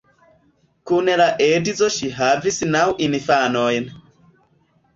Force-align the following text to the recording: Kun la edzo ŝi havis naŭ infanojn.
Kun 0.91 1.11
la 1.21 1.27
edzo 1.49 1.91
ŝi 1.97 2.11
havis 2.17 2.59
naŭ 2.77 2.83
infanojn. 3.11 3.91